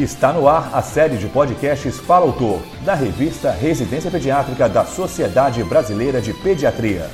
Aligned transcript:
Está 0.00 0.32
no 0.32 0.48
ar 0.48 0.70
a 0.72 0.80
série 0.80 1.18
de 1.18 1.28
podcasts 1.28 1.98
Fala 1.98 2.24
Autor, 2.24 2.62
da 2.86 2.94
revista 2.94 3.50
Residência 3.50 4.10
Pediátrica 4.10 4.66
da 4.66 4.82
Sociedade 4.82 5.62
Brasileira 5.62 6.22
de 6.22 6.32
Pediatria. 6.32 7.10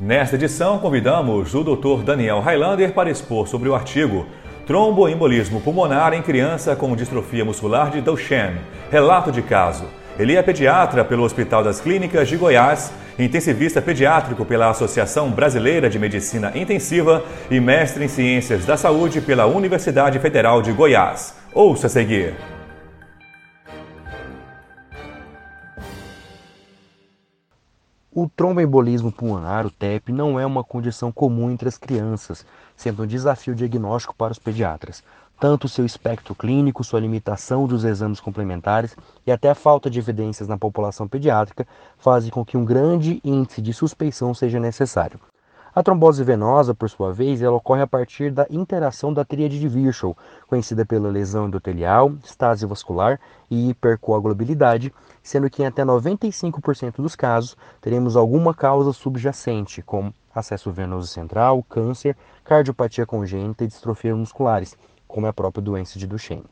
Nesta 0.00 0.36
edição, 0.36 0.78
convidamos 0.78 1.54
o 1.54 1.62
Dr. 1.62 2.04
Daniel 2.04 2.40
Highlander 2.40 2.94
para 2.94 3.10
expor 3.10 3.46
sobre 3.48 3.68
o 3.68 3.74
artigo 3.74 4.24
Tromboembolismo 4.66 5.60
pulmonar 5.60 6.14
em 6.14 6.22
criança 6.22 6.74
com 6.74 6.96
distrofia 6.96 7.44
muscular 7.44 7.90
de 7.90 8.00
Duchenne. 8.00 8.60
Relato 8.90 9.30
de 9.30 9.42
caso. 9.42 9.84
Ele 10.16 10.36
é 10.36 10.42
pediatra 10.42 11.04
pelo 11.04 11.24
Hospital 11.24 11.64
das 11.64 11.80
Clínicas 11.80 12.28
de 12.28 12.36
Goiás, 12.36 12.92
intensivista 13.18 13.82
pediátrico 13.82 14.44
pela 14.44 14.70
Associação 14.70 15.28
Brasileira 15.28 15.90
de 15.90 15.98
Medicina 15.98 16.52
Intensiva 16.56 17.24
e 17.50 17.58
mestre 17.58 18.04
em 18.04 18.08
Ciências 18.08 18.64
da 18.64 18.76
Saúde 18.76 19.20
pela 19.20 19.46
Universidade 19.46 20.20
Federal 20.20 20.62
de 20.62 20.70
Goiás. 20.70 21.34
Ouça 21.52 21.88
a 21.88 21.90
seguir. 21.90 22.32
O 28.12 28.28
tromboembolismo 28.28 29.10
pulmonar, 29.10 29.66
o 29.66 29.70
TEP, 29.70 30.12
não 30.12 30.38
é 30.38 30.46
uma 30.46 30.62
condição 30.62 31.10
comum 31.10 31.50
entre 31.50 31.66
as 31.68 31.76
crianças, 31.76 32.46
sendo 32.76 33.02
um 33.02 33.06
desafio 33.06 33.56
diagnóstico 33.56 34.14
para 34.14 34.30
os 34.30 34.38
pediatras 34.38 35.02
tanto 35.38 35.68
seu 35.68 35.84
espectro 35.84 36.34
clínico, 36.34 36.84
sua 36.84 37.00
limitação 37.00 37.66
dos 37.66 37.84
exames 37.84 38.20
complementares 38.20 38.96
e 39.26 39.32
até 39.32 39.50
a 39.50 39.54
falta 39.54 39.90
de 39.90 39.98
evidências 39.98 40.48
na 40.48 40.56
população 40.56 41.06
pediátrica 41.08 41.66
fazem 41.98 42.30
com 42.30 42.44
que 42.44 42.56
um 42.56 42.64
grande 42.64 43.20
índice 43.24 43.60
de 43.60 43.72
suspeição 43.72 44.32
seja 44.32 44.60
necessário. 44.60 45.20
A 45.74 45.82
trombose 45.82 46.22
venosa, 46.22 46.72
por 46.72 46.88
sua 46.88 47.12
vez, 47.12 47.42
ela 47.42 47.56
ocorre 47.56 47.82
a 47.82 47.86
partir 47.86 48.30
da 48.30 48.46
interação 48.48 49.12
da 49.12 49.24
tríade 49.24 49.58
de 49.58 49.66
Virchow, 49.66 50.16
conhecida 50.46 50.86
pela 50.86 51.08
lesão 51.08 51.48
endotelial, 51.48 52.12
estase 52.22 52.64
vascular 52.64 53.18
e 53.50 53.70
hipercoagulabilidade, 53.70 54.94
sendo 55.20 55.50
que 55.50 55.64
em 55.64 55.66
até 55.66 55.84
95% 55.84 56.98
dos 56.98 57.16
casos 57.16 57.56
teremos 57.80 58.16
alguma 58.16 58.54
causa 58.54 58.92
subjacente, 58.92 59.82
como 59.82 60.14
acesso 60.32 60.70
venoso 60.70 61.08
central, 61.08 61.60
câncer, 61.64 62.16
cardiopatia 62.44 63.04
congênita 63.04 63.64
e 63.64 63.66
distrofias 63.66 64.16
musculares, 64.16 64.78
como 65.14 65.28
é 65.28 65.30
a 65.30 65.32
própria 65.32 65.62
doença 65.62 65.96
de 65.96 66.08
Duchenne. 66.08 66.44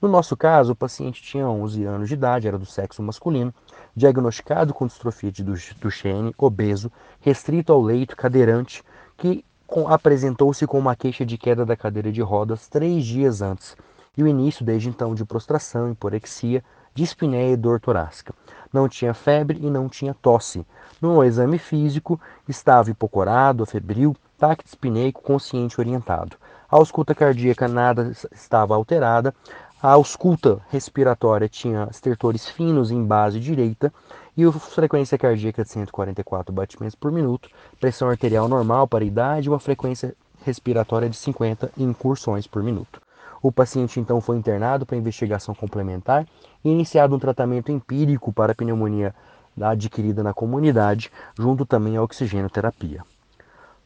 No 0.00 0.08
nosso 0.08 0.36
caso, 0.36 0.70
o 0.70 0.76
paciente 0.76 1.20
tinha 1.20 1.48
11 1.48 1.84
anos 1.84 2.08
de 2.08 2.14
idade, 2.14 2.46
era 2.46 2.56
do 2.56 2.64
sexo 2.64 3.02
masculino, 3.02 3.52
diagnosticado 3.96 4.72
com 4.72 4.86
distrofia 4.86 5.32
de 5.32 5.42
Duchenne, 5.42 6.32
obeso, 6.38 6.92
restrito 7.20 7.72
ao 7.72 7.82
leito, 7.82 8.16
cadeirante, 8.16 8.84
que 9.16 9.44
apresentou-se 9.88 10.64
com 10.64 10.78
uma 10.78 10.94
queixa 10.94 11.26
de 11.26 11.36
queda 11.36 11.66
da 11.66 11.76
cadeira 11.76 12.12
de 12.12 12.22
rodas 12.22 12.68
três 12.68 13.04
dias 13.04 13.42
antes, 13.42 13.76
e 14.16 14.22
o 14.22 14.28
início 14.28 14.64
desde 14.64 14.88
então 14.88 15.12
de 15.12 15.24
prostração, 15.24 15.90
hiporexia, 15.90 16.62
dispneia 16.94 17.54
e 17.54 17.56
dor 17.56 17.80
torácica. 17.80 18.32
Não 18.72 18.88
tinha 18.88 19.12
febre 19.12 19.58
e 19.60 19.68
não 19.68 19.88
tinha 19.88 20.14
tosse. 20.14 20.64
No 21.02 21.24
exame 21.24 21.58
físico, 21.58 22.20
estava 22.48 22.90
hipocorado, 22.90 23.66
febril, 23.66 24.14
taquidispneico, 24.38 25.20
consciente 25.20 25.80
orientado. 25.80 26.36
A 26.70 26.76
ausculta 26.76 27.14
cardíaca 27.14 27.68
nada 27.68 28.12
estava 28.32 28.74
alterada. 28.74 29.34
A 29.82 29.90
ausculta 29.90 30.60
respiratória 30.70 31.48
tinha 31.48 31.86
estertores 31.90 32.48
finos 32.48 32.90
em 32.90 33.04
base 33.04 33.38
direita 33.38 33.92
e 34.36 34.44
a 34.44 34.50
frequência 34.50 35.18
cardíaca 35.18 35.62
de 35.62 35.70
144 35.70 36.52
batimentos 36.52 36.94
por 36.94 37.12
minuto, 37.12 37.50
pressão 37.78 38.08
arterial 38.08 38.48
normal 38.48 38.88
para 38.88 39.04
a 39.04 39.06
idade 39.06 39.46
e 39.46 39.50
uma 39.50 39.60
frequência 39.60 40.14
respiratória 40.44 41.08
de 41.08 41.16
50 41.16 41.70
incursões 41.76 42.46
por 42.46 42.62
minuto. 42.62 43.00
O 43.42 43.52
paciente 43.52 44.00
então 44.00 44.22
foi 44.22 44.38
internado 44.38 44.86
para 44.86 44.96
investigação 44.96 45.54
complementar 45.54 46.26
e 46.64 46.70
iniciado 46.70 47.14
um 47.14 47.18
tratamento 47.18 47.70
empírico 47.70 48.32
para 48.32 48.52
a 48.52 48.54
pneumonia 48.54 49.14
adquirida 49.60 50.22
na 50.22 50.32
comunidade, 50.32 51.12
junto 51.38 51.66
também 51.66 51.98
à 51.98 52.02
oxigenoterapia. 52.02 53.02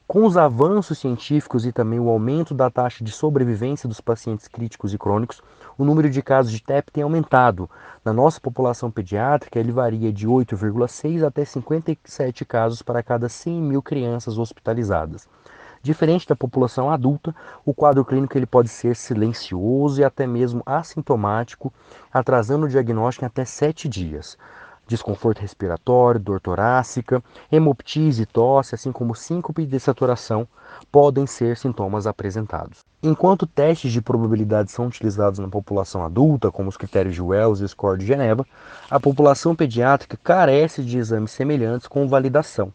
Com 0.09 0.25
os 0.25 0.39
avanços 0.39 0.97
científicos 0.97 1.67
e 1.67 1.71
também 1.71 2.01
o 2.01 2.09
aumento 2.09 2.55
da 2.55 2.71
taxa 2.71 3.05
de 3.05 3.13
sobrevivência 3.13 3.87
dos 3.87 4.01
pacientes 4.01 4.49
críticos 4.49 4.95
e 4.95 4.99
crônicos, 4.99 5.43
o 5.77 5.85
número 5.85 6.09
de 6.09 6.23
casos 6.23 6.51
de 6.51 6.63
TEP 6.63 6.91
tem 6.91 7.03
aumentado. 7.03 7.69
Na 8.03 8.11
nossa 8.11 8.41
população 8.41 8.91
pediátrica, 8.91 9.59
ele 9.59 9.71
varia 9.71 10.11
de 10.11 10.27
8,6 10.27 11.23
até 11.23 11.45
57 11.45 12.43
casos 12.47 12.81
para 12.81 13.03
cada 13.03 13.29
100 13.29 13.61
mil 13.61 13.83
crianças 13.83 14.39
hospitalizadas. 14.39 15.29
Diferente 15.83 16.27
da 16.27 16.35
população 16.35 16.91
adulta, 16.91 17.37
o 17.63 17.75
quadro 17.75 18.03
clínico 18.03 18.37
ele 18.39 18.47
pode 18.47 18.71
ser 18.71 18.97
silencioso 18.97 20.01
e 20.01 20.05
até 20.05 20.27
mesmo 20.27 20.63
assintomático, 20.65 21.71
atrasando 22.11 22.65
o 22.65 22.69
diagnóstico 22.69 23.27
em 23.27 23.29
até 23.29 23.45
7 23.45 23.87
dias 23.87 24.39
desconforto 24.89 25.41
respiratório, 25.41 26.19
dor 26.19 26.41
torácica, 26.41 27.23
hemoptise 27.53 28.23
e 28.23 28.27
tosse, 28.27 28.75
assim 28.75 28.91
como 28.91 29.15
síncope 29.15 29.63
e 29.63 29.67
dessaturação, 29.67 30.49
podem 30.91 31.27
ser 31.27 31.57
sintomas 31.57 32.07
apresentados. 32.07 32.81
Enquanto 33.03 33.47
testes 33.47 33.93
de 33.93 34.03
probabilidade 34.03 34.73
são 34.73 34.87
utilizados 34.87 35.39
na 35.39 35.47
população 35.47 36.05
adulta, 36.05 36.51
como 36.51 36.69
os 36.69 36.77
critérios 36.77 37.15
de 37.15 37.23
Wells 37.23 37.63
e 37.63 37.69
score 37.69 37.99
de 37.99 38.07
Geneva, 38.07 38.45
a 38.91 38.99
população 38.99 39.55
pediátrica 39.55 40.19
carece 40.23 40.83
de 40.83 40.99
exames 40.99 41.31
semelhantes 41.31 41.87
com 41.87 42.09
validação. 42.09 42.73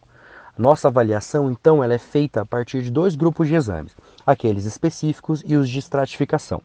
Nossa 0.56 0.86
avaliação, 0.86 1.50
então, 1.50 1.82
ela 1.82 1.94
é 1.94 1.98
feita 1.98 2.40
a 2.40 2.46
partir 2.46 2.82
de 2.82 2.90
dois 2.90 3.16
grupos 3.16 3.48
de 3.48 3.56
exames, 3.56 3.94
aqueles 4.24 4.64
específicos 4.64 5.42
e 5.44 5.56
os 5.56 5.68
de 5.68 5.80
estratificação. 5.80 6.62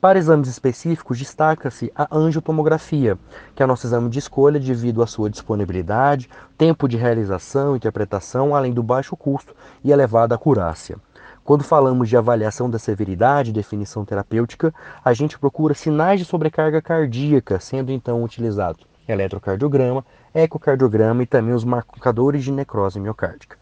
Para 0.00 0.16
exames 0.16 0.48
específicos, 0.48 1.18
destaca-se 1.18 1.90
a 1.92 2.06
angiotomografia, 2.16 3.18
que 3.52 3.60
é 3.60 3.64
o 3.64 3.68
nosso 3.68 3.84
exame 3.84 4.08
de 4.08 4.20
escolha 4.20 4.60
devido 4.60 5.02
à 5.02 5.08
sua 5.08 5.28
disponibilidade, 5.28 6.30
tempo 6.56 6.86
de 6.86 6.96
realização 6.96 7.74
interpretação, 7.74 8.54
além 8.54 8.72
do 8.72 8.80
baixo 8.80 9.16
custo 9.16 9.56
e 9.82 9.90
elevada 9.90 10.36
acurácia. 10.36 10.98
Quando 11.42 11.64
falamos 11.64 12.08
de 12.08 12.16
avaliação 12.16 12.70
da 12.70 12.78
severidade 12.78 13.50
e 13.50 13.52
definição 13.52 14.04
terapêutica, 14.04 14.72
a 15.04 15.12
gente 15.12 15.36
procura 15.36 15.74
sinais 15.74 16.20
de 16.20 16.26
sobrecarga 16.26 16.80
cardíaca, 16.80 17.58
sendo 17.58 17.90
então 17.90 18.22
utilizado 18.22 18.86
eletrocardiograma, 19.08 20.04
ecocardiograma 20.32 21.24
e 21.24 21.26
também 21.26 21.54
os 21.54 21.64
marcadores 21.64 22.44
de 22.44 22.52
necrose 22.52 23.00
miocárdica. 23.00 23.56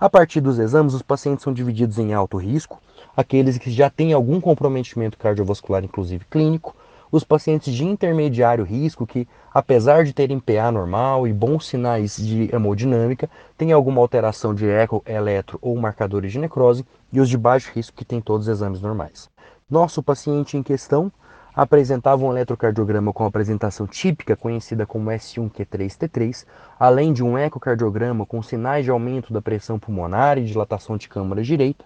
A 0.00 0.08
partir 0.08 0.40
dos 0.40 0.60
exames, 0.60 0.94
os 0.94 1.02
pacientes 1.02 1.42
são 1.42 1.52
divididos 1.52 1.98
em 1.98 2.14
alto 2.14 2.36
risco, 2.36 2.80
aqueles 3.16 3.58
que 3.58 3.68
já 3.68 3.90
têm 3.90 4.12
algum 4.12 4.40
comprometimento 4.40 5.18
cardiovascular, 5.18 5.82
inclusive 5.82 6.24
clínico, 6.30 6.76
os 7.10 7.24
pacientes 7.24 7.74
de 7.74 7.84
intermediário 7.84 8.64
risco, 8.64 9.04
que 9.04 9.26
apesar 9.52 10.04
de 10.04 10.12
terem 10.12 10.38
PA 10.38 10.70
normal 10.70 11.26
e 11.26 11.32
bons 11.32 11.66
sinais 11.66 12.16
de 12.16 12.48
hemodinâmica, 12.54 13.28
têm 13.56 13.72
alguma 13.72 14.00
alteração 14.00 14.54
de 14.54 14.68
eco, 14.68 15.02
eletro 15.04 15.58
ou 15.60 15.76
marcadores 15.76 16.30
de 16.30 16.38
necrose, 16.38 16.86
e 17.12 17.20
os 17.20 17.28
de 17.28 17.36
baixo 17.36 17.72
risco, 17.74 17.96
que 17.96 18.04
têm 18.04 18.20
todos 18.20 18.46
os 18.46 18.52
exames 18.52 18.80
normais. 18.80 19.28
Nosso 19.68 20.00
paciente 20.00 20.56
em 20.56 20.62
questão 20.62 21.10
apresentava 21.58 22.24
um 22.24 22.30
eletrocardiograma 22.30 23.12
com 23.12 23.24
apresentação 23.24 23.84
típica, 23.84 24.36
conhecida 24.36 24.86
como 24.86 25.10
S1Q3T3, 25.10 26.46
além 26.78 27.12
de 27.12 27.24
um 27.24 27.36
ecocardiograma 27.36 28.24
com 28.24 28.40
sinais 28.40 28.84
de 28.84 28.92
aumento 28.92 29.32
da 29.32 29.42
pressão 29.42 29.76
pulmonar 29.76 30.38
e 30.38 30.44
dilatação 30.44 30.96
de 30.96 31.08
câmara 31.08 31.42
direita, 31.42 31.84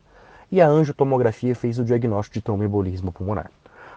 e 0.50 0.61
a 0.61 0.69
angiotomografia 0.69 1.55
fez 1.55 1.78
o 1.78 1.87
diagnóstico 1.87 2.34
de 2.34 2.43
tromboembolismo 2.43 3.11
pulmonar. 3.12 3.50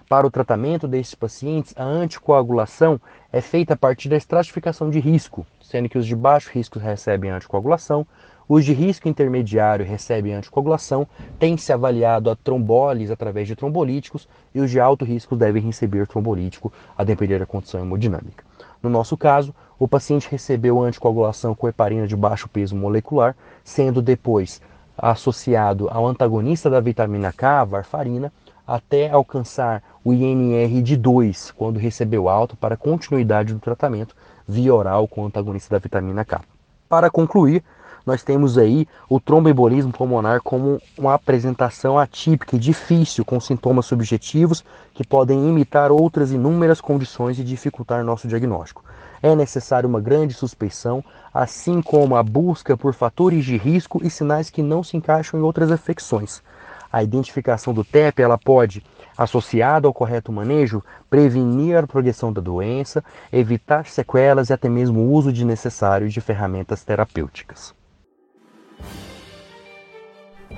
Para 0.07 0.25
o 0.25 0.31
tratamento 0.31 0.87
desses 0.87 1.13
pacientes, 1.13 1.73
a 1.75 1.83
anticoagulação 1.83 2.97
é 3.29 3.41
feita 3.41 3.73
a 3.73 3.77
partir 3.77 4.07
da 4.07 4.15
estratificação 4.15 4.89
de 4.89 5.01
risco, 5.01 5.45
sendo 5.61 5.89
que 5.89 5.97
os 5.97 6.07
de 6.07 6.15
baixo 6.15 6.51
risco 6.53 6.79
recebem 6.79 7.31
anticoagulação, 7.31 8.07
os 8.47 8.63
de 8.63 8.73
risco 8.73 9.07
intermediário 9.07 9.85
recebem 9.85 10.33
anticoagulação, 10.33 11.07
tem-se 11.39 11.73
avaliado 11.73 12.29
a 12.29 12.35
trombólise 12.35 13.11
através 13.11 13.47
de 13.47 13.55
trombolíticos 13.55 14.27
e 14.53 14.59
os 14.59 14.69
de 14.69 14.79
alto 14.79 15.03
risco 15.03 15.35
devem 15.35 15.63
receber 15.63 16.05
trombolítico 16.05 16.71
a 16.97 17.03
depender 17.03 17.39
da 17.39 17.45
condição 17.45 17.81
hemodinâmica. 17.81 18.43
No 18.83 18.89
nosso 18.89 19.17
caso, 19.17 19.53
o 19.79 19.87
paciente 19.87 20.29
recebeu 20.29 20.81
anticoagulação 20.81 21.55
com 21.55 21.67
heparina 21.67 22.07
de 22.07 22.15
baixo 22.15 22.47
peso 22.47 22.75
molecular, 22.75 23.35
sendo 23.63 24.01
depois 24.01 24.61
associado 24.97 25.89
ao 25.89 26.07
antagonista 26.07 26.69
da 26.69 26.79
vitamina 26.79 27.33
K, 27.33 27.61
a 27.61 27.65
varfarina, 27.65 28.31
até 28.65 29.09
alcançar 29.09 29.83
o 30.03 30.13
INR 30.13 30.81
de 30.81 30.95
2, 30.95 31.51
quando 31.51 31.77
recebeu 31.77 32.29
alta 32.29 32.55
para 32.55 32.77
continuidade 32.77 33.53
do 33.53 33.59
tratamento 33.59 34.15
via 34.47 34.73
oral 34.73 35.07
com 35.07 35.25
antagonista 35.25 35.75
da 35.75 35.79
vitamina 35.79 36.23
K. 36.23 36.41
Para 36.87 37.09
concluir, 37.09 37.63
nós 38.05 38.23
temos 38.23 38.57
aí 38.57 38.87
o 39.09 39.19
tromboembolismo 39.19 39.91
pulmonar 39.91 40.41
como 40.41 40.79
uma 40.97 41.15
apresentação 41.15 41.97
atípica 41.97 42.55
e 42.55 42.59
difícil, 42.59 43.25
com 43.25 43.39
sintomas 43.39 43.85
subjetivos 43.85 44.63
que 44.93 45.05
podem 45.05 45.49
imitar 45.49 45.91
outras 45.91 46.31
inúmeras 46.31 46.79
condições 46.79 47.39
e 47.39 47.43
dificultar 47.43 48.03
nosso 48.03 48.27
diagnóstico. 48.27 48.83
É 49.23 49.35
necessário 49.35 49.89
uma 49.89 49.99
grande 49.99 50.33
suspeição, 50.33 51.03
assim 51.33 51.81
como 51.81 52.15
a 52.15 52.21
busca 52.21 52.77
por 52.77 52.93
fatores 52.93 53.43
de 53.43 53.57
risco 53.57 53.99
e 54.03 54.09
sinais 54.09 54.49
que 54.49 54.61
não 54.61 54.83
se 54.83 54.95
encaixam 54.95 55.39
em 55.39 55.43
outras 55.43 55.71
afecções. 55.71 56.43
A 56.91 57.03
identificação 57.03 57.73
do 57.73 57.83
TEP 57.83 58.21
ela 58.21 58.37
pode, 58.37 58.83
associada 59.17 59.87
ao 59.87 59.93
correto 59.93 60.31
manejo, 60.31 60.83
prevenir 61.09 61.75
a 61.75 61.87
progressão 61.87 62.31
da 62.31 62.39
doença, 62.39 63.03
evitar 63.33 63.85
sequelas 63.87 64.49
e 64.49 64.53
até 64.53 64.69
mesmo 64.69 65.01
o 65.01 65.11
uso 65.11 65.33
desnecessário 65.33 66.07
de 66.07 66.21
ferramentas 66.21 66.83
terapêuticas. 66.83 67.73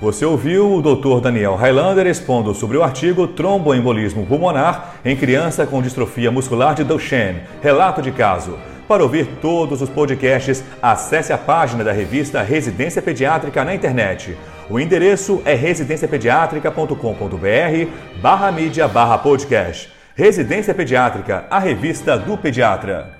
Você 0.00 0.24
ouviu 0.24 0.74
o 0.74 0.80
Dr. 0.80 1.20
Daniel 1.20 1.56
Highlander 1.56 2.06
expondo 2.06 2.54
sobre 2.54 2.76
o 2.76 2.84
artigo 2.84 3.26
Tromboembolismo 3.26 4.24
pulmonar 4.24 4.94
em 5.04 5.16
criança 5.16 5.66
com 5.66 5.82
distrofia 5.82 6.30
muscular 6.30 6.72
de 6.72 6.84
Duchenne, 6.84 7.40
relato 7.60 8.00
de 8.00 8.12
caso. 8.12 8.56
Para 8.86 9.02
ouvir 9.02 9.26
todos 9.40 9.82
os 9.82 9.90
podcasts, 9.90 10.62
acesse 10.80 11.32
a 11.32 11.38
página 11.38 11.82
da 11.82 11.90
revista 11.90 12.40
Residência 12.42 13.02
Pediátrica 13.02 13.64
na 13.64 13.74
internet. 13.74 14.38
O 14.70 14.78
endereço 14.78 15.42
é 15.44 15.54
residenciapediatrica.com.br 15.54 17.90
barra 18.22 18.52
mídia 18.52 18.86
barra 18.86 19.18
podcast. 19.18 19.92
Residência 20.14 20.72
Pediátrica, 20.72 21.44
a 21.50 21.58
revista 21.58 22.16
do 22.16 22.38
pediatra. 22.38 23.17